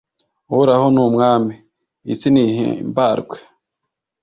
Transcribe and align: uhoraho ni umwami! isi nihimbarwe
uhoraho 0.51 0.85
ni 0.93 0.99
umwami! 1.07 1.53
isi 2.13 2.27
nihimbarwe 2.31 3.37